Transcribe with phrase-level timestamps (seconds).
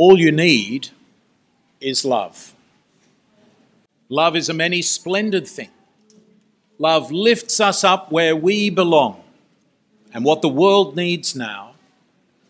[0.00, 0.88] all you need
[1.78, 2.54] is love.
[4.08, 5.68] Love is a many splendid thing.
[6.78, 9.22] Love lifts us up where we belong.
[10.14, 11.72] And what the world needs now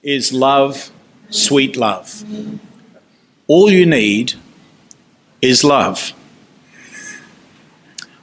[0.00, 0.92] is love,
[1.30, 2.22] sweet love.
[3.48, 4.34] All you need
[5.42, 6.12] is love.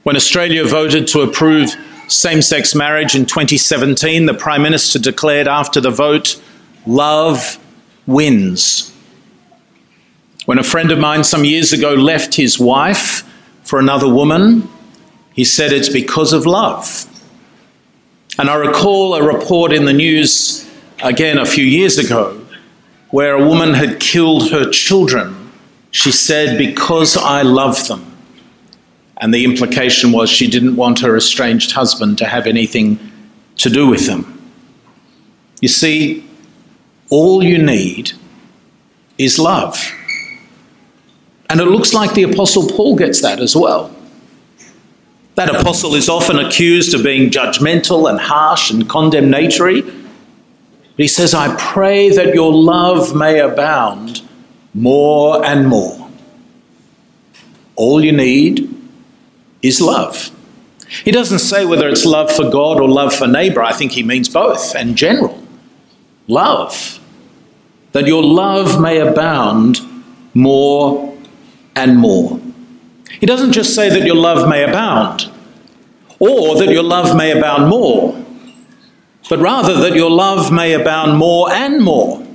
[0.04, 1.76] When Australia voted to approve
[2.08, 6.42] same sex marriage in 2017, the Prime Minister declared after the vote,
[6.86, 7.60] Love
[8.06, 8.94] wins.
[10.48, 13.30] When a friend of mine some years ago left his wife
[13.64, 14.70] for another woman,
[15.34, 17.06] he said it's because of love.
[18.40, 20.66] And I recall a report in the news
[21.04, 22.42] again a few years ago
[23.10, 25.52] where a woman had killed her children.
[25.92, 28.16] She said, Because I love them.
[29.18, 32.98] And the implication was she didn't want her estranged husband to have anything
[33.58, 34.50] to do with them.
[35.60, 36.26] You see,
[37.10, 38.14] all you need
[39.18, 39.94] is love.
[41.50, 43.94] And it looks like the Apostle Paul gets that as well.
[45.38, 49.82] That apostle is often accused of being judgmental and harsh and condemnatory.
[49.84, 49.94] But
[50.96, 54.28] he says, I pray that your love may abound
[54.74, 56.10] more and more.
[57.76, 58.68] All you need
[59.62, 60.32] is love.
[61.06, 63.62] He doesn't say whether it's love for God or love for neighbor.
[63.62, 65.40] I think he means both and general.
[66.26, 67.00] Love.
[67.92, 69.82] That your love may abound
[70.34, 71.07] more
[71.78, 72.40] and more.
[73.20, 75.32] He doesn't just say that your love may abound
[76.20, 78.26] or that your love may abound more,
[79.30, 82.26] but rather that your love may abound more and more.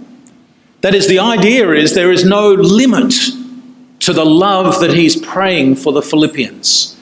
[0.83, 3.13] That is, the idea is there is no limit
[4.01, 6.97] to the love that he's praying for the Philippians.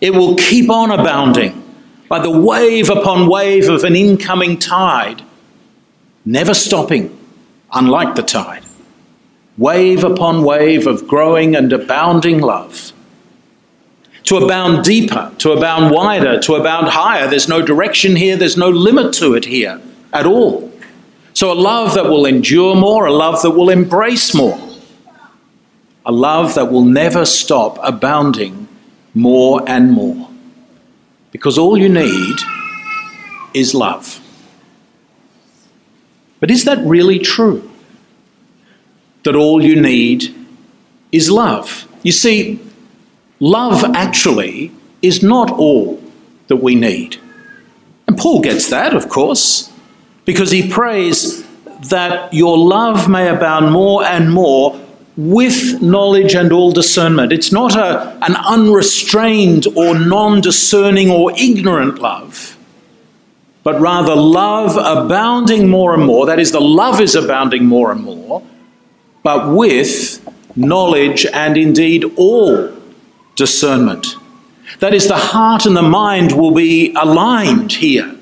[0.00, 1.62] It will keep on abounding
[2.08, 5.22] by the wave upon wave of an incoming tide,
[6.24, 7.18] never stopping,
[7.72, 8.65] unlike the tide
[9.58, 12.92] wave upon wave of growing and abounding love.
[14.24, 17.28] To abound deeper, to abound wider, to abound higher.
[17.28, 19.80] There's no direction here, there's no limit to it here
[20.12, 20.72] at all.
[21.32, 24.58] So, a love that will endure more, a love that will embrace more,
[26.04, 28.66] a love that will never stop abounding
[29.14, 30.28] more and more.
[31.30, 32.36] Because all you need
[33.54, 34.20] is love.
[36.40, 37.70] But is that really true?
[39.26, 40.34] That all you need
[41.12, 41.86] is love.
[42.02, 42.60] You see,
[43.40, 44.72] love actually
[45.02, 46.00] is not all
[46.46, 47.16] that we need.
[48.06, 49.70] And Paul gets that, of course,
[50.24, 51.44] because he prays
[51.90, 54.80] that your love may abound more and more
[55.16, 57.32] with knowledge and all discernment.
[57.32, 62.56] It's not a, an unrestrained or non discerning or ignorant love,
[63.64, 66.26] but rather love abounding more and more.
[66.26, 68.42] That is, the love is abounding more and more
[69.26, 72.72] but with knowledge and indeed all
[73.34, 74.06] discernment.
[74.78, 78.14] That is, the heart and the mind will be aligned here.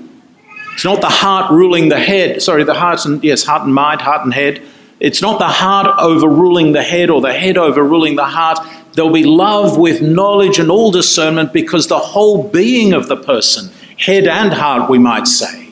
[0.73, 2.41] It's not the heart ruling the head.
[2.41, 4.63] Sorry, the heart and yes, heart and mind, heart and head.
[4.99, 8.67] It's not the heart overruling the head or the head overruling the heart.
[8.95, 13.71] There'll be love with knowledge and all discernment because the whole being of the person,
[13.99, 15.69] head and heart, we might say,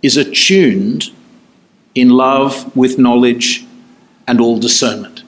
[0.00, 1.10] is attuned
[1.94, 3.66] in love with knowledge
[4.26, 5.22] and all discernment.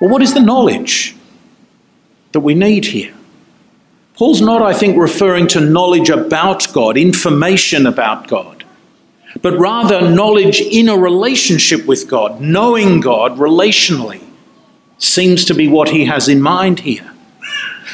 [0.00, 1.14] Well, what is the knowledge
[2.32, 3.14] that we need here?
[4.14, 8.64] Paul's not, I think, referring to knowledge about God, information about God,
[9.42, 14.22] but rather knowledge in a relationship with God, knowing God relationally,
[14.98, 17.10] seems to be what he has in mind here.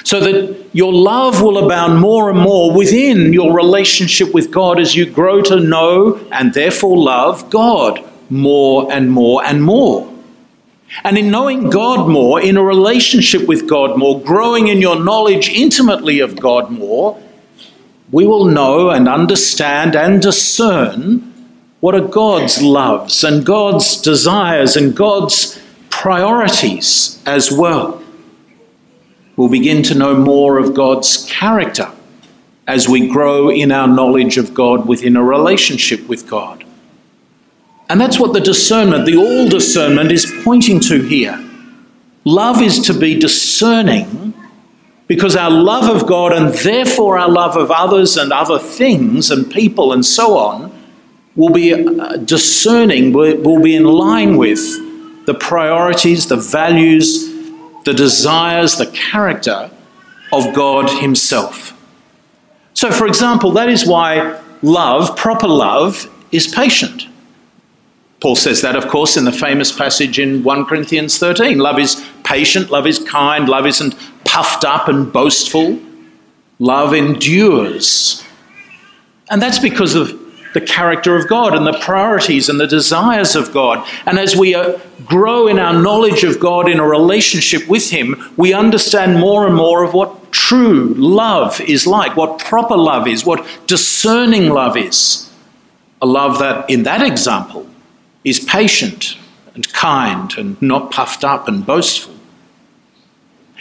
[0.05, 4.95] So that your love will abound more and more within your relationship with God as
[4.95, 10.13] you grow to know and therefore love God more and more and more.
[11.05, 15.49] And in knowing God more, in a relationship with God more, growing in your knowledge
[15.49, 17.21] intimately of God more,
[18.11, 21.33] we will know and understand and discern
[21.81, 25.61] what are God's loves and God's desires and God's
[25.91, 28.03] priorities as well.
[29.37, 31.91] We'll begin to know more of God's character
[32.67, 36.65] as we grow in our knowledge of God within a relationship with God.
[37.89, 41.43] And that's what the discernment, the all discernment, is pointing to here.
[42.25, 44.35] Love is to be discerning
[45.07, 49.49] because our love of God and therefore our love of others and other things and
[49.51, 50.73] people and so on
[51.37, 54.59] will be uh, discerning, will be in line with
[55.27, 57.29] the priorities, the values,
[57.85, 59.71] the desires, the character
[60.33, 61.73] of God Himself.
[62.75, 67.07] So, for example, that is why love, proper love, is patient.
[68.21, 71.59] Paul says that, of course, in the famous passage in 1 Corinthians 13.
[71.59, 75.79] Love is patient, love is kind, love isn't puffed up and boastful,
[76.59, 78.25] love endures.
[79.31, 80.19] And that's because of
[80.55, 83.87] the character of God and the priorities and the desires of God.
[84.07, 88.33] And as we uh, grow in our knowledge of God in a relationship with Him,
[88.39, 93.27] we understand more and more of what true love is like, what proper love is,
[93.27, 95.31] what discerning love is.
[96.01, 97.67] A love that, in that example,
[98.27, 99.17] is patient
[99.55, 102.13] and kind and not puffed up and boastful.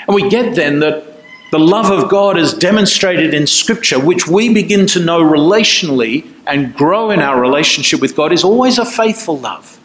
[0.07, 1.05] And we get then that
[1.51, 6.73] the love of God is demonstrated in Scripture, which we begin to know relationally and
[6.73, 9.79] grow in our relationship with God, is always a faithful love.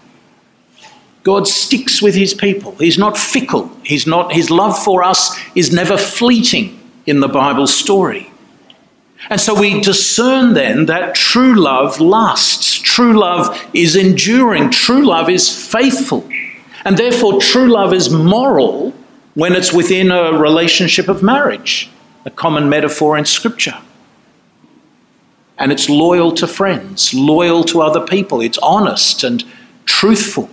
[1.24, 2.74] God sticks with his people.
[2.76, 3.70] He's not fickle.
[3.84, 8.29] He's not, his love for us is never fleeting in the Bible story.
[9.28, 12.74] And so we discern then that true love lasts.
[12.74, 14.70] True love is enduring.
[14.70, 16.28] True love is faithful.
[16.84, 18.94] And therefore, true love is moral
[19.34, 21.90] when it's within a relationship of marriage,
[22.24, 23.76] a common metaphor in Scripture.
[25.58, 29.44] And it's loyal to friends, loyal to other people, it's honest and
[29.84, 30.48] truthful.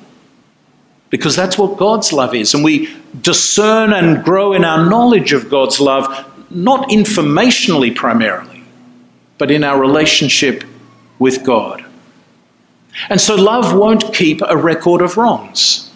[1.10, 2.54] Because that's what God's love is.
[2.54, 6.06] And we discern and grow in our knowledge of God's love,
[6.52, 8.57] not informationally primarily,
[9.38, 10.64] but in our relationship
[11.20, 11.86] with God.
[13.10, 15.92] And so love won't keep a record of wrongs,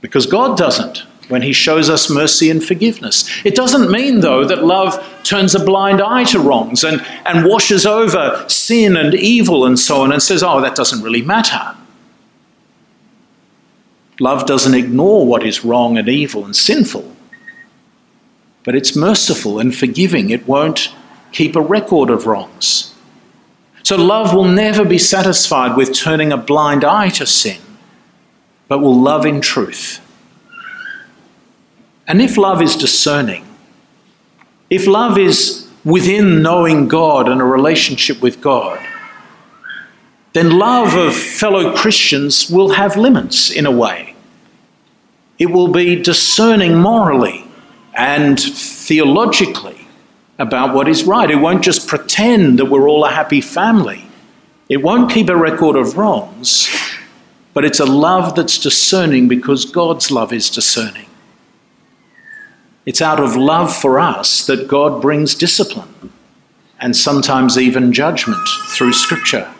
[0.00, 3.28] because God doesn't when he shows us mercy and forgiveness.
[3.44, 7.84] It doesn't mean, though, that love turns a blind eye to wrongs and, and washes
[7.84, 11.76] over sin and evil and so on and says, oh, that doesn't really matter.
[14.20, 17.14] Love doesn't ignore what is wrong and evil and sinful,
[18.64, 20.30] but it's merciful and forgiving.
[20.30, 20.92] It won't
[21.32, 22.94] keep a record of wrongs.
[23.82, 27.60] So, love will never be satisfied with turning a blind eye to sin,
[28.68, 30.00] but will love in truth
[32.08, 33.44] and if love is discerning,
[34.70, 38.80] if love is within knowing God and a relationship with God,
[40.32, 44.14] then love of fellow Christians will have limits in a way.
[45.38, 47.44] It will be discerning morally
[47.92, 49.77] and theologically
[50.38, 51.30] about what is right.
[51.30, 54.06] It won't just pretend that we're all a happy family.
[54.68, 56.68] It won't keep a record of wrongs,
[57.54, 61.06] but it's a love that's discerning because God's love is discerning.
[62.86, 66.12] It's out of love for us that God brings discipline
[66.80, 69.52] and sometimes even judgment through Scripture.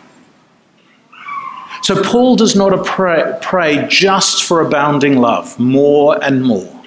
[1.81, 6.78] So Paul does not pray, just for abounding love, more and more.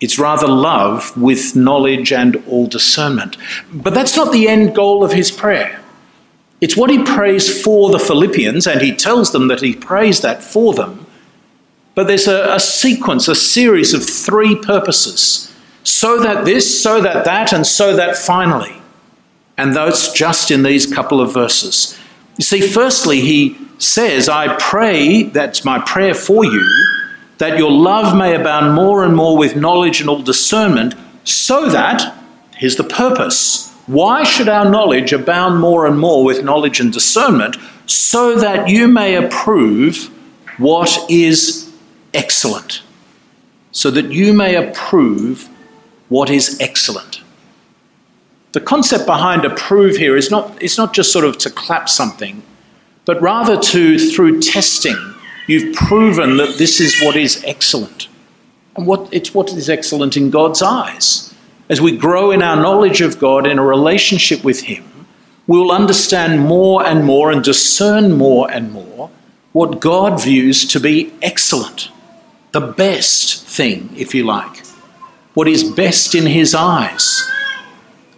[0.00, 3.36] It's rather love with knowledge and all discernment.
[3.72, 5.80] But that's not the end goal of his prayer.
[6.60, 10.42] It's what he prays for the Philippians, and he tells them that he prays that
[10.42, 11.06] for them
[11.96, 15.52] but there's a, a sequence, a series of three purposes.
[15.82, 18.76] So that this, so that that, and so that finally.
[19.56, 21.98] And that's just in these couple of verses.
[22.36, 26.85] You see, firstly, he says, I pray, that's my prayer for you,
[27.38, 30.94] that your love may abound more and more with knowledge and all discernment,
[31.24, 32.14] so that,
[32.56, 33.72] here's the purpose.
[33.86, 37.56] Why should our knowledge abound more and more with knowledge and discernment?
[37.86, 40.10] So that you may approve
[40.58, 41.70] what is
[42.14, 42.82] excellent,
[43.70, 45.48] so that you may approve
[46.08, 47.20] what is excellent.
[48.52, 52.42] The concept behind approve here is not, it's not just sort of to clap something,
[53.04, 54.96] but rather to, through testing,
[55.46, 58.08] you've proven that this is what is excellent.
[58.76, 61.34] And what, it's what is excellent in God's eyes.
[61.68, 64.84] As we grow in our knowledge of God, in a relationship with Him,
[65.46, 69.10] we will understand more and more and discern more and more
[69.52, 71.88] what God views to be excellent
[72.52, 74.64] the best thing, if you like,
[75.34, 77.30] what is best in His eyes.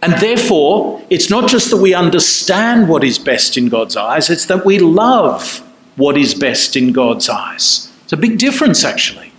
[0.01, 4.45] And therefore, it's not just that we understand what is best in God's eyes, it's
[4.45, 5.61] that we love
[5.99, 7.91] what is best in God's eyes.
[8.03, 9.31] It's a big difference, actually.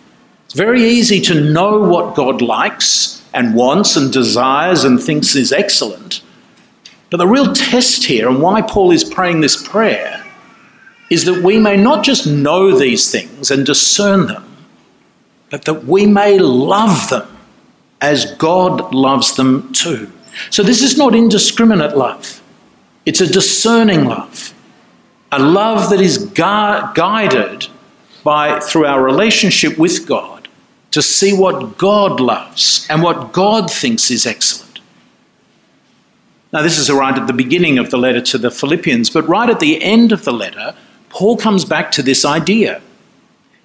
[0.45, 5.53] It's very easy to know what God likes and wants and desires and thinks is
[5.53, 6.23] excellent.
[7.11, 10.25] But the real test here, and why Paul is praying this prayer,
[11.11, 14.45] is that we may not just know these things and discern them,
[15.51, 17.37] but that we may love them
[18.01, 20.11] as God loves them too.
[20.51, 22.41] So this is not indiscriminate love,
[23.05, 24.55] it's a discerning love,
[25.33, 27.69] a love that is gu- guided
[28.25, 30.49] by through our relationship with God
[30.91, 34.81] to see what God loves and what God thinks is excellent.
[36.53, 39.49] Now, this is right at the beginning of the letter to the Philippians, but right
[39.49, 40.75] at the end of the letter,
[41.09, 42.83] Paul comes back to this idea.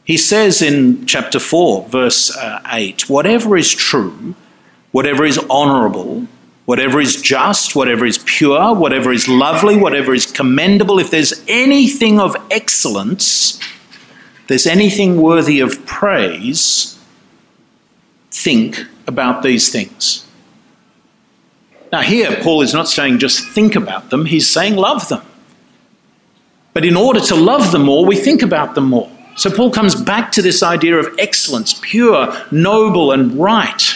[0.03, 4.36] He says in chapter 4, verse uh, 8, whatever is true,
[4.91, 6.27] whatever is honourable,
[6.65, 12.19] whatever is just, whatever is pure, whatever is lovely, whatever is commendable, if there's anything
[12.19, 13.60] of excellence,
[14.48, 17.00] there's anything worthy of praise,
[18.31, 20.25] think about these things.
[21.91, 25.22] Now, here, Paul is not saying just think about them, he's saying love them.
[26.74, 29.10] But in order to love them more, we think about them more.
[29.38, 33.95] So Paul comes back to this idea of excellence, pure, noble, and right.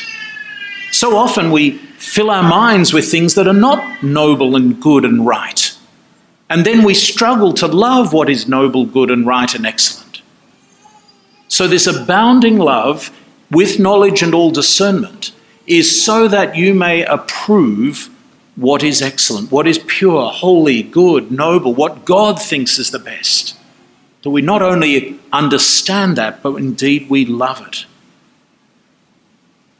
[0.91, 5.25] So often we fill our minds with things that are not noble and good and
[5.25, 5.75] right.
[6.49, 10.21] And then we struggle to love what is noble, good, and right and excellent.
[11.47, 13.11] So, this abounding love
[13.51, 15.31] with knowledge and all discernment
[15.67, 18.09] is so that you may approve
[18.55, 23.55] what is excellent, what is pure, holy, good, noble, what God thinks is the best.
[24.23, 27.85] That we not only understand that, but indeed we love it.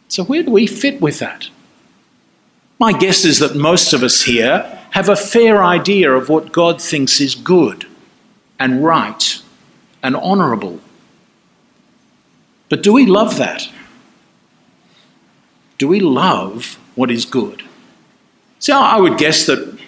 [0.09, 1.49] So, where do we fit with that?
[2.79, 6.81] My guess is that most of us here have a fair idea of what God
[6.81, 7.85] thinks is good
[8.57, 9.41] and right
[10.01, 10.79] and honourable.
[12.69, 13.69] But do we love that?
[15.77, 17.63] Do we love what is good?
[18.59, 19.79] So I would guess that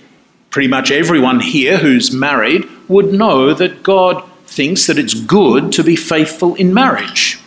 [0.50, 5.84] pretty much everyone here who's married would know that God thinks that it's good to
[5.84, 7.41] be faithful in marriage.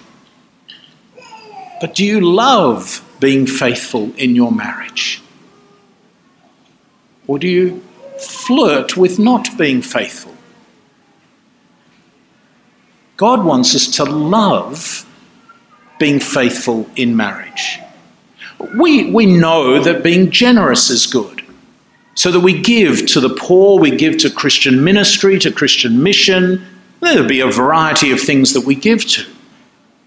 [1.84, 5.20] But do you love being faithful in your marriage?
[7.26, 7.84] Or do you
[8.18, 10.32] flirt with not being faithful?
[13.18, 15.04] God wants us to love
[15.98, 17.80] being faithful in marriage.
[18.74, 21.44] We, we know that being generous is good.
[22.14, 26.64] So that we give to the poor, we give to Christian ministry, to Christian mission.
[27.00, 29.33] There'll be a variety of things that we give to.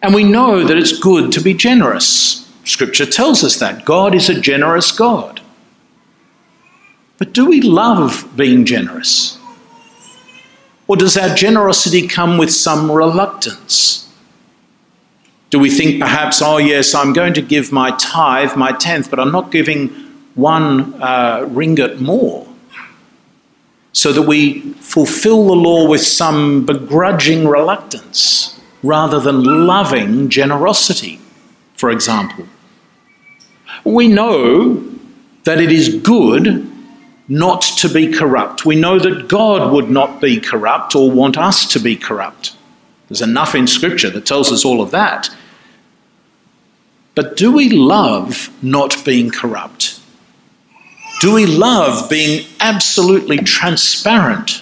[0.02, 2.52] And we know that it's good to be generous.
[2.64, 3.86] Scripture tells us that.
[3.86, 5.42] God is a generous God.
[7.18, 9.40] But do we love being generous?
[10.88, 14.14] Or does our generosity come with some reluctance?
[15.50, 19.20] Do we think perhaps, oh, yes, I'm going to give my tithe, my tenth, but
[19.20, 19.88] I'm not giving
[20.36, 22.48] one uh, ringgit more?
[23.94, 31.20] So that we fulfill the law with some begrudging reluctance rather than loving generosity,
[31.76, 32.46] for example.
[33.84, 34.84] We know
[35.44, 36.70] that it is good
[37.28, 38.66] not to be corrupt.
[38.66, 42.56] We know that God would not be corrupt or want us to be corrupt.
[43.08, 45.30] There's enough in Scripture that tells us all of that.
[47.16, 50.00] But do we love not being corrupt?
[51.20, 54.62] Do we love being absolutely transparent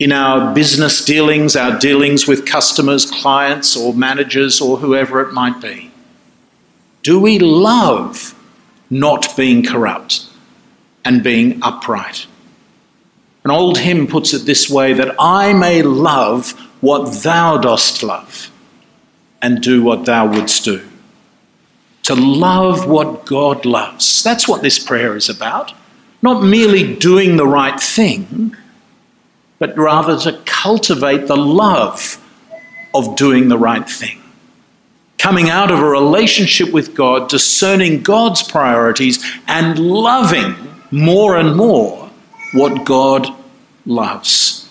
[0.00, 5.60] in our business dealings, our dealings with customers, clients, or managers, or whoever it might
[5.60, 5.92] be?
[7.04, 8.34] Do we love
[8.90, 10.26] not being corrupt?
[11.04, 12.26] and being upright.
[13.44, 18.50] An old hymn puts it this way that I may love what thou dost love
[19.40, 20.86] and do what thou wouldst do.
[22.04, 24.22] To love what God loves.
[24.22, 25.72] That's what this prayer is about.
[26.22, 28.54] Not merely doing the right thing,
[29.60, 32.18] but rather to cultivate the love
[32.92, 34.20] of doing the right thing.
[35.18, 40.56] Coming out of a relationship with God, discerning God's priorities, and loving
[40.90, 42.10] more and more
[42.52, 43.28] what God
[43.84, 44.68] loves.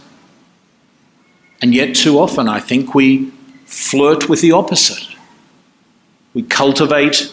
[1.61, 3.31] And yet, too often, I think we
[3.65, 5.07] flirt with the opposite.
[6.33, 7.31] We cultivate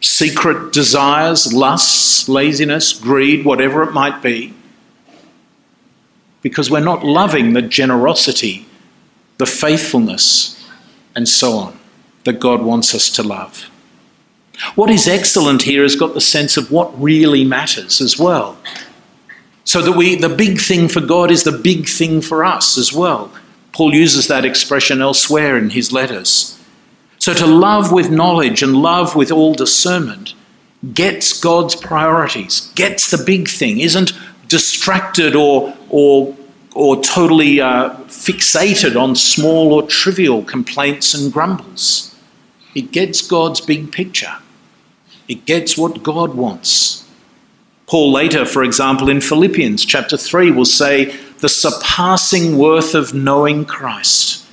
[0.00, 4.54] secret desires, lusts, laziness, greed, whatever it might be,
[6.44, 8.66] because we're not loving the generosity,
[9.38, 10.62] the faithfulness,
[11.16, 11.80] and so on
[12.24, 13.70] that God wants us to love.
[14.74, 18.58] What is excellent here has got the sense of what really matters as well.
[19.64, 22.92] So that we the big thing for God is the big thing for us as
[22.92, 23.32] well.
[23.72, 26.60] Paul uses that expression elsewhere in his letters.
[27.18, 30.34] So to love with knowledge and love with all discernment
[30.92, 34.12] gets God's priorities, gets the big thing, isn't
[34.48, 36.36] distracted or or
[36.74, 42.14] or totally uh, fixated on small or trivial complaints and grumbles.
[42.74, 44.36] It gets God's big picture.
[45.28, 47.08] It gets what God wants.
[47.86, 53.64] Paul later, for example, in Philippians chapter 3, will say, the surpassing worth of knowing
[53.64, 54.46] Christ.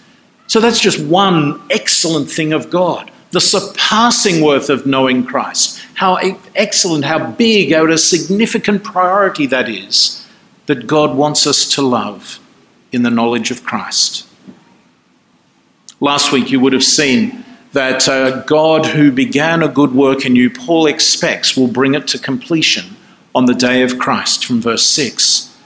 [0.48, 3.10] So that's just one excellent thing of God.
[3.32, 5.82] The surpassing worth of knowing Christ.
[5.96, 6.16] How
[6.56, 10.28] excellent, how big, how a significant priority that is
[10.66, 12.40] that God wants us to love.
[12.92, 14.28] in the knowledge of Christ.
[16.02, 20.36] Last week, you would have seen that uh, God, who began a good work in
[20.36, 22.98] you, Paul expects will bring it to completion
[23.34, 25.58] on the day of Christ, from verse 6.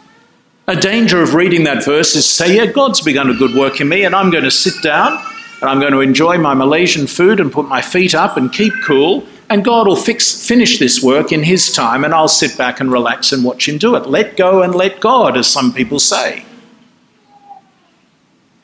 [0.67, 3.89] A danger of reading that verse is say, Yeah, God's begun a good work in
[3.89, 5.23] me, and I'm going to sit down
[5.61, 8.73] and I'm going to enjoy my Malaysian food and put my feet up and keep
[8.83, 12.79] cool, and God will fix, finish this work in His time, and I'll sit back
[12.79, 14.07] and relax and watch Him do it.
[14.07, 16.45] Let go and let God, as some people say.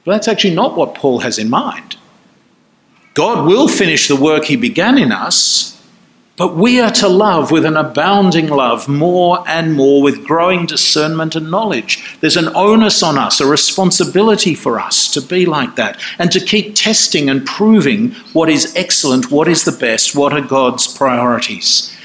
[0.04, 1.98] But that's actually not what Paul has in mind.
[3.14, 5.71] God will finish the work he began in us,
[6.42, 11.36] but we are to love with an abounding love more and more with growing discernment
[11.36, 12.18] and knowledge.
[12.20, 16.40] There's an onus on us, a responsibility for us to be like that and to
[16.40, 21.96] keep testing and proving what is excellent, what is the best, what are God's priorities.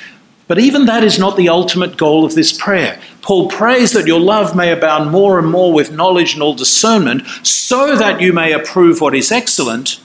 [0.49, 3.01] But even that is not the ultimate goal of this prayer.
[3.23, 7.27] Paul prays that your love may abound more and more with knowledge and all discernment,
[7.43, 9.99] so that you may approve what is excellent,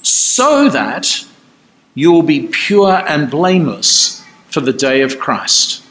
[0.00, 1.26] so that
[1.94, 5.82] you will be pure and blameless for the day of Christ.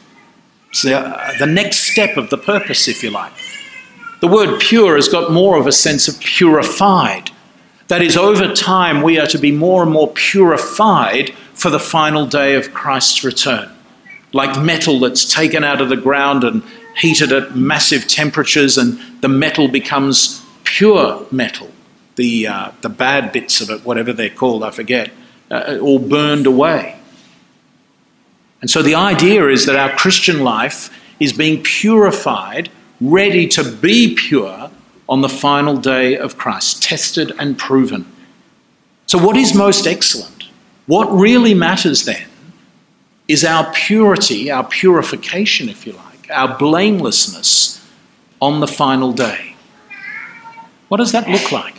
[0.70, 3.32] It's the, uh, the next step of the purpose, if you like.
[4.20, 7.30] The word pure has got more of a sense of purified.
[7.88, 12.26] That is, over time, we are to be more and more purified for the final
[12.26, 13.70] day of Christ's return
[14.34, 16.62] like metal that's taken out of the ground and
[16.96, 21.70] heated at massive temperatures, and the metal becomes pure metal.
[22.16, 25.10] The, uh, the bad bits of it, whatever they're called, I forget,
[25.54, 26.98] uh, all burned away.
[28.60, 32.70] And so the idea is that our Christian life is being purified,
[33.00, 34.70] ready to be pure
[35.08, 38.06] on the final day of Christ, tested and proven.
[39.06, 40.44] So, what is most excellent?
[40.86, 42.26] What really matters then
[43.28, 47.86] is our purity, our purification, if you like, our blamelessness
[48.40, 49.56] on the final day.
[50.88, 51.78] What does that look like?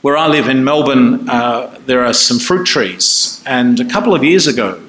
[0.00, 4.22] Where I live in Melbourne, uh, there are some fruit trees, and a couple of
[4.24, 4.82] years ago,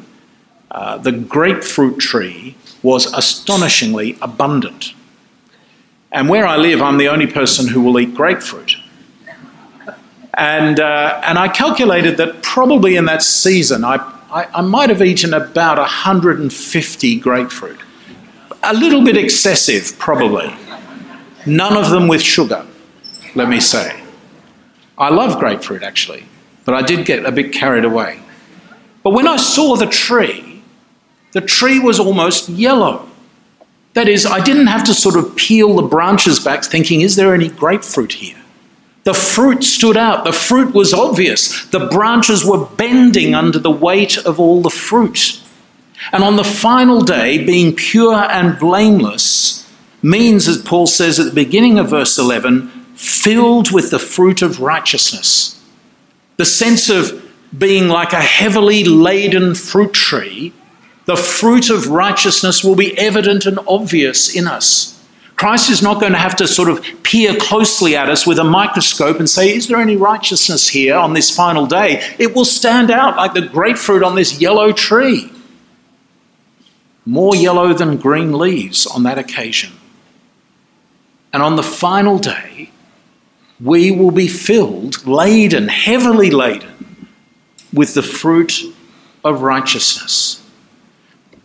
[0.71, 4.93] uh, the grapefruit tree was astonishingly abundant.
[6.11, 8.77] And where I live, I'm the only person who will eat grapefruit.
[10.35, 13.97] And, uh, and I calculated that probably in that season, I
[14.33, 17.79] I, I might have eaten about 150 grapefruit.
[18.63, 20.51] A little bit excessive, probably.
[21.45, 22.65] None of them with sugar,
[23.35, 24.01] let me say.
[24.97, 26.25] I love grapefruit actually,
[26.65, 28.19] but I did get a bit carried away.
[29.03, 30.61] But when I saw the tree,
[31.33, 33.09] the tree was almost yellow.
[33.93, 37.33] That is, I didn't have to sort of peel the branches back thinking, is there
[37.33, 38.37] any grapefruit here?
[39.03, 40.23] The fruit stood out.
[40.23, 41.65] The fruit was obvious.
[41.65, 45.41] The branches were bending under the weight of all the fruit.
[46.11, 49.69] And on the final day, being pure and blameless
[50.01, 54.61] means, as Paul says at the beginning of verse 11, filled with the fruit of
[54.61, 55.61] righteousness.
[56.37, 57.23] The sense of
[57.57, 60.53] being like a heavily laden fruit tree,
[61.05, 64.93] the fruit of righteousness will be evident and obvious in us.
[65.35, 68.43] Christ is not going to have to sort of peer closely at us with a
[68.43, 72.01] microscope and say, Is there any righteousness here on this final day?
[72.17, 75.31] It will stand out like the grapefruit on this yellow tree.
[77.05, 79.73] More yellow than green leaves on that occasion.
[81.33, 82.69] And on the final day,
[83.63, 87.07] we will be filled, laden, heavily laden
[87.71, 88.61] with the fruit
[89.23, 90.39] of righteousness.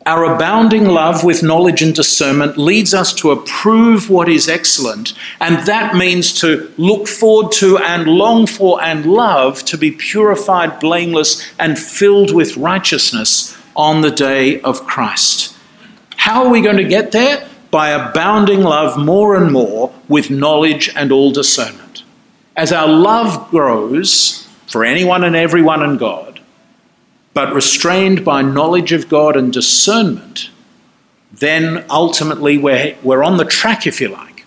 [0.04, 5.66] Our abounding love with knowledge and discernment leads us to approve what is excellent, and
[5.66, 11.46] that means to look forward to and long for and love to be purified, blameless,
[11.58, 15.54] and filled with righteousness on the day of Christ.
[16.16, 17.46] How are we going to get there?
[17.70, 21.87] By abounding love more and more with knowledge and all discernment.
[22.58, 26.40] As our love grows for anyone and everyone in God,
[27.32, 30.50] but restrained by knowledge of God and discernment,
[31.30, 34.44] then ultimately we're, we're on the track, if you like,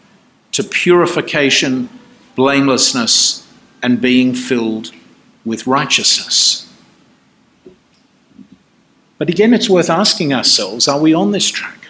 [0.51, 1.87] to purification,
[2.35, 3.49] blamelessness,
[3.81, 4.91] and being filled
[5.45, 6.69] with righteousness.
[9.19, 11.87] But again, it's worth asking ourselves are we on this track?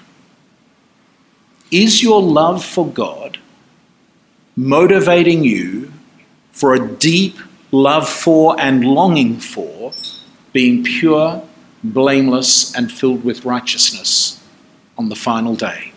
[1.71, 3.39] Is your love for God
[4.55, 5.91] motivating you
[6.51, 7.37] for a deep
[7.71, 9.93] love for and longing for
[10.53, 11.41] being pure,
[11.83, 14.43] blameless, and filled with righteousness
[14.97, 15.93] on the final day?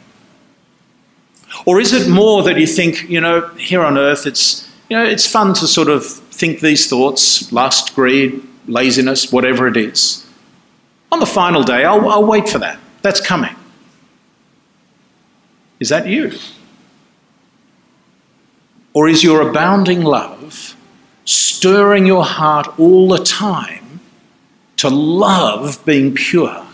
[1.66, 5.04] Or is it more that you think, you know, here on earth it's, you know,
[5.04, 10.26] it's fun to sort of think these thoughts, lust, greed, laziness, whatever it is.
[11.12, 12.78] On the final day, I'll, I'll wait for that.
[13.02, 13.54] That's coming.
[15.78, 16.32] Is that you?
[18.94, 20.76] Or is your abounding love
[21.24, 24.00] stirring your heart all the time
[24.76, 26.64] to love being pure,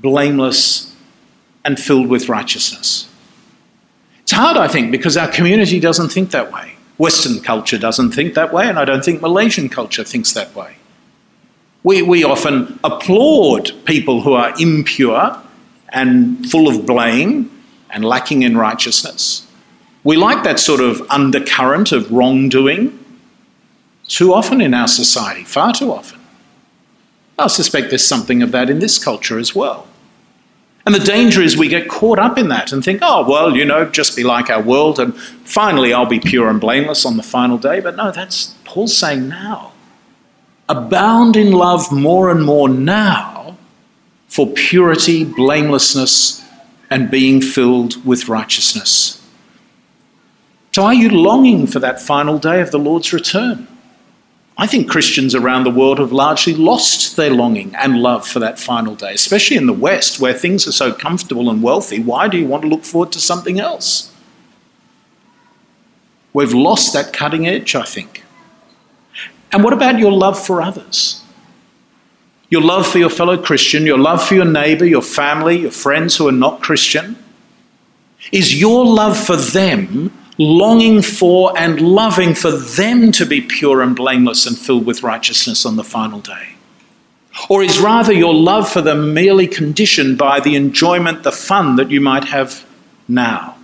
[0.00, 0.94] blameless,
[1.64, 3.08] and filled with righteousness?
[4.22, 6.74] It's hard, I think, because our community doesn't think that way.
[6.98, 10.76] Western culture doesn't think that way, and I don't think Malaysian culture thinks that way.
[11.82, 15.40] We, we often applaud people who are impure
[15.90, 17.50] and full of blame
[17.88, 19.47] and lacking in righteousness.
[20.08, 22.98] We like that sort of undercurrent of wrongdoing
[24.06, 26.18] too often in our society, far too often.
[27.38, 29.86] I suspect there's something of that in this culture as well.
[30.86, 33.66] And the danger is we get caught up in that and think, oh, well, you
[33.66, 37.22] know, just be like our world and finally I'll be pure and blameless on the
[37.22, 37.80] final day.
[37.80, 39.72] But no, that's Paul's saying now.
[40.70, 43.58] Abound in love more and more now
[44.26, 46.42] for purity, blamelessness,
[46.88, 49.17] and being filled with righteousness.
[50.72, 53.66] So, are you longing for that final day of the Lord's return?
[54.60, 58.58] I think Christians around the world have largely lost their longing and love for that
[58.58, 62.00] final day, especially in the West where things are so comfortable and wealthy.
[62.00, 64.12] Why do you want to look forward to something else?
[66.32, 68.24] We've lost that cutting edge, I think.
[69.52, 71.22] And what about your love for others?
[72.50, 76.16] Your love for your fellow Christian, your love for your neighbour, your family, your friends
[76.16, 77.16] who are not Christian?
[78.32, 83.94] Is your love for them longing for and loving for them to be pure and
[83.94, 86.54] blameless and filled with righteousness on the final day?
[87.48, 91.90] Or is rather your love for them merely conditioned by the enjoyment, the fun that
[91.90, 92.66] you might have
[93.06, 93.56] now?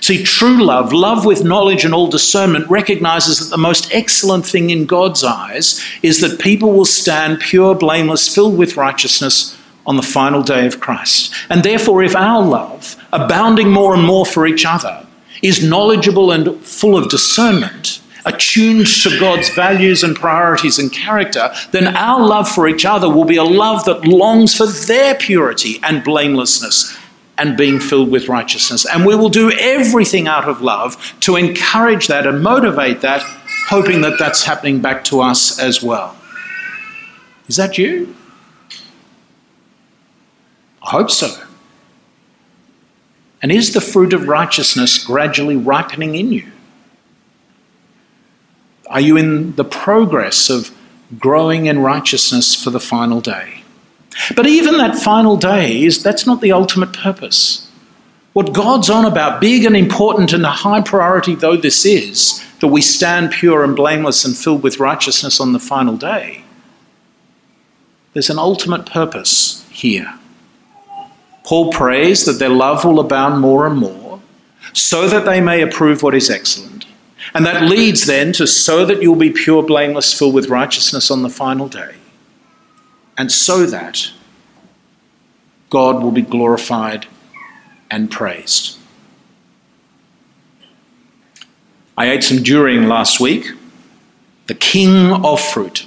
[0.00, 4.70] See, true love, love with knowledge and all discernment, recognizes that the most excellent thing
[4.70, 10.02] in God's eyes is that people will stand pure, blameless, filled with righteousness on the
[10.02, 11.34] final day of Christ.
[11.50, 15.06] And therefore, if our love, abounding more and more for each other,
[15.42, 21.96] is knowledgeable and full of discernment, attuned to God's values and priorities and character, then
[21.96, 26.04] our love for each other will be a love that longs for their purity and
[26.04, 26.96] blamelessness
[27.38, 28.86] and being filled with righteousness.
[28.86, 33.22] And we will do everything out of love to encourage that and motivate that,
[33.68, 36.16] hoping that that's happening back to us as well.
[37.48, 38.14] Is that you?
[40.82, 41.28] I hope so.
[43.42, 46.46] And is the fruit of righteousness gradually ripening in you?
[48.86, 50.70] Are you in the progress of
[51.18, 53.64] growing in righteousness for the final day?
[54.36, 57.68] But even that final day is that's not the ultimate purpose.
[58.32, 62.68] What God's on about, big and important and a high priority though this is, that
[62.68, 66.44] we stand pure and blameless and filled with righteousness on the final day,
[68.12, 70.18] there's an ultimate purpose here.
[71.44, 74.20] Paul prays that their love will abound more and more,
[74.72, 76.86] so that they may approve what is excellent.
[77.34, 81.22] And that leads then to so that you'll be pure, blameless, filled with righteousness on
[81.22, 81.94] the final day.
[83.16, 84.10] And so that
[85.70, 87.06] God will be glorified
[87.90, 88.78] and praised.
[91.96, 93.52] I ate some durian last week,
[94.46, 95.86] the king of fruit.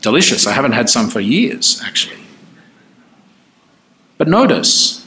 [0.00, 0.46] Delicious.
[0.46, 2.20] I haven't had some for years, actually.
[4.18, 5.06] But notice,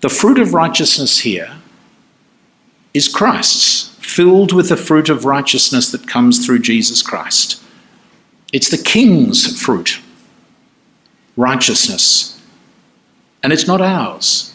[0.00, 1.56] the fruit of righteousness here
[2.94, 7.62] is Christ's, filled with the fruit of righteousness that comes through Jesus Christ.
[8.52, 10.00] It's the king's fruit,
[11.36, 12.40] righteousness.
[13.42, 14.54] And it's not ours.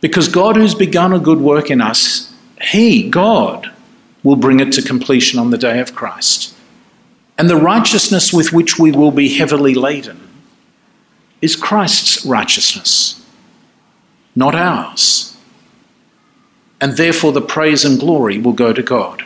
[0.00, 3.72] Because God, who's begun a good work in us, He, God,
[4.22, 6.54] will bring it to completion on the day of Christ.
[7.36, 10.27] And the righteousness with which we will be heavily laden
[11.40, 13.24] is Christ's righteousness,
[14.34, 15.36] not ours.
[16.80, 19.24] And therefore, the praise and glory will go to God.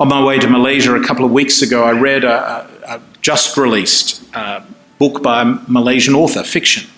[0.00, 3.56] On my way to Malaysia a couple of weeks ago, I read a, a, just
[3.56, 4.60] released uh,
[4.98, 6.90] book by a Malaysian author, fiction.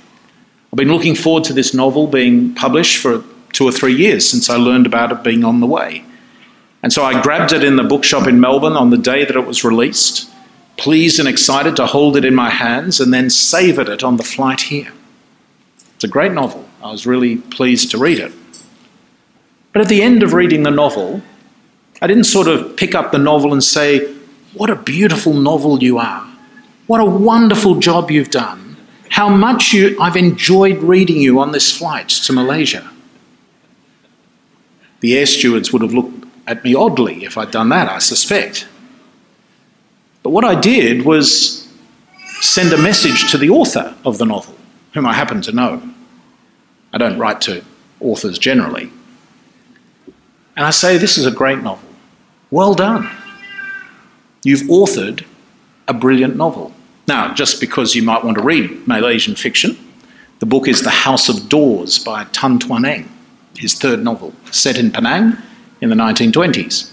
[0.72, 4.48] I've been looking forward to this novel being published for two or three years since
[4.48, 6.04] I learned about it being on the way.
[6.82, 9.46] And so I grabbed it in the bookshop in Melbourne on the day that it
[9.46, 10.30] was released
[10.76, 14.22] pleased and excited to hold it in my hands and then savoured it on the
[14.22, 14.92] flight here.
[15.94, 16.68] It's a great novel.
[16.82, 18.32] I was really pleased to read it.
[19.72, 21.22] But at the end of reading the novel,
[22.00, 24.14] I didn't sort of pick up the novel and say,
[24.54, 26.26] What a beautiful novel you are.
[26.86, 28.76] What a wonderful job you've done.
[29.08, 32.90] How much you, I've enjoyed reading you on this flight to Malaysia.
[35.00, 38.68] The air stewards would have looked at me oddly if I'd done that, I suspect.
[40.26, 41.72] But what I did was
[42.40, 44.56] send a message to the author of the novel,
[44.92, 45.80] whom I happen to know.
[46.92, 47.64] I don't write to
[48.00, 48.90] authors generally.
[50.56, 51.88] And I say, This is a great novel.
[52.50, 53.08] Well done.
[54.42, 55.24] You've authored
[55.86, 56.72] a brilliant novel.
[57.06, 59.78] Now, just because you might want to read Malaysian fiction,
[60.40, 63.08] the book is The House of Doors by Tan Twan Eng,
[63.56, 65.36] his third novel, set in Penang
[65.80, 66.92] in the 1920s.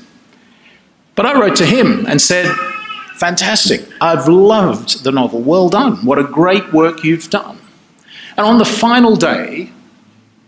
[1.15, 2.55] But I wrote to him and said,
[3.15, 7.59] Fantastic, I've loved the novel, well done, what a great work you've done.
[8.37, 9.71] And on the final day,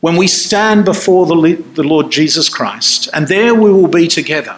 [0.01, 4.58] when we stand before the, the Lord Jesus Christ, and there we will be together,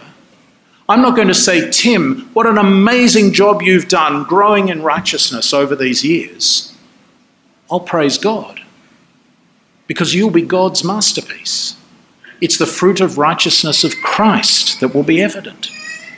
[0.89, 5.53] I'm not going to say, Tim, what an amazing job you've done growing in righteousness
[5.53, 6.73] over these years.
[7.69, 8.61] I'll praise God
[9.85, 11.75] because you'll be God's masterpiece.
[12.39, 15.69] It's the fruit of righteousness of Christ that will be evident.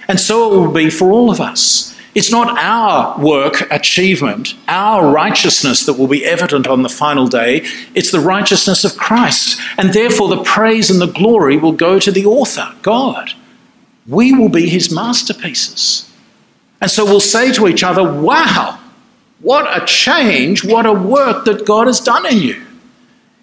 [0.09, 1.95] And so it will be for all of us.
[2.15, 7.65] It's not our work, achievement, our righteousness that will be evident on the final day.
[7.93, 9.61] It's the righteousness of Christ.
[9.77, 13.33] And therefore, the praise and the glory will go to the author, God.
[14.07, 16.11] We will be his masterpieces.
[16.81, 18.79] And so we'll say to each other, wow,
[19.41, 22.55] what a change, what a work that God has done in you.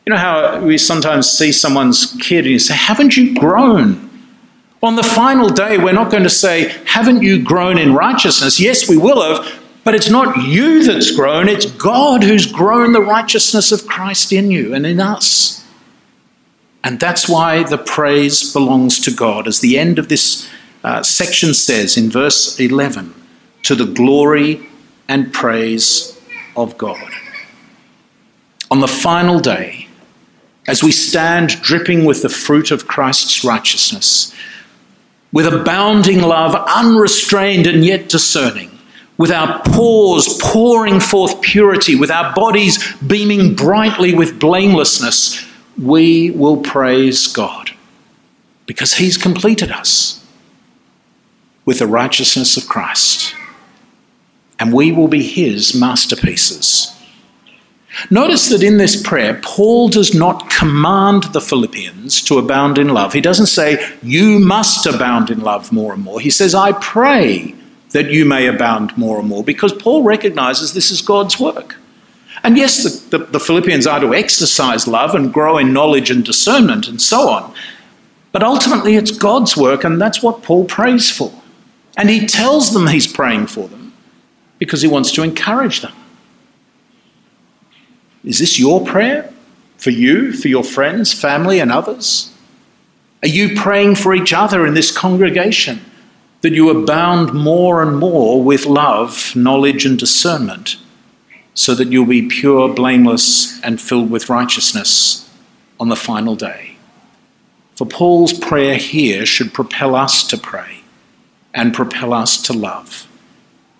[0.04, 4.10] You know how we sometimes see someone's kid and you say, haven't you grown?
[4.82, 8.60] On the final day, we're not going to say, Haven't you grown in righteousness?
[8.60, 13.00] Yes, we will have, but it's not you that's grown, it's God who's grown the
[13.00, 15.64] righteousness of Christ in you and in us.
[16.84, 19.48] And that's why the praise belongs to God.
[19.48, 20.48] As the end of this
[20.84, 23.12] uh, section says in verse 11,
[23.62, 24.68] to the glory
[25.08, 26.20] and praise
[26.56, 27.10] of God.
[28.70, 29.88] On the final day,
[30.68, 34.32] as we stand dripping with the fruit of Christ's righteousness,
[35.36, 38.70] with abounding love, unrestrained and yet discerning,
[39.18, 45.46] with our pores pouring forth purity, with our bodies beaming brightly with blamelessness,
[45.76, 47.72] we will praise God
[48.64, 50.24] because He's completed us
[51.66, 53.34] with the righteousness of Christ,
[54.58, 56.95] and we will be His masterpieces.
[58.10, 63.12] Notice that in this prayer, Paul does not command the Philippians to abound in love.
[63.12, 66.20] He doesn't say, You must abound in love more and more.
[66.20, 67.54] He says, I pray
[67.90, 71.76] that you may abound more and more, because Paul recognizes this is God's work.
[72.42, 76.24] And yes, the, the, the, Philippians are to exercise love and grow in knowledge and
[76.24, 77.54] discernment and so on.
[78.30, 81.32] But ultimately, it's God's work, and that's what Paul prays for.
[81.96, 83.94] And he tells them he's praying for them
[84.58, 85.94] because he wants to encourage them.
[88.26, 89.32] Is this your prayer
[89.78, 92.34] for you, for your friends, family, and others?
[93.22, 95.80] Are you praying for each other in this congregation
[96.42, 100.76] that you abound more and more with love, knowledge, and discernment
[101.54, 105.30] so that you'll be pure, blameless, and filled with righteousness
[105.78, 106.76] on the final day?
[107.76, 110.80] For Paul's prayer here should propel us to pray
[111.54, 113.06] and propel us to love,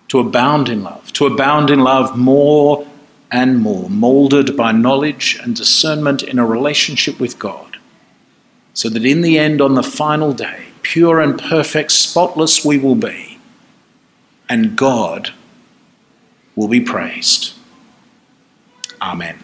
[0.08, 2.86] to abound in love, to abound in love more
[3.30, 7.78] and more, molded by knowledge and discernment in a relationship with God,
[8.74, 12.94] so that in the end, on the final day, pure and perfect, spotless we will
[12.94, 13.38] be,
[14.48, 15.32] and God
[16.54, 17.54] will be praised.
[19.02, 19.38] Amen.